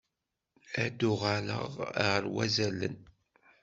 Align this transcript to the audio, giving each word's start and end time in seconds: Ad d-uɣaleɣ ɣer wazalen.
Ad 0.83 0.91
d-uɣaleɣ 0.99 1.63
ɣer 2.01 2.21
wazalen. 2.33 2.97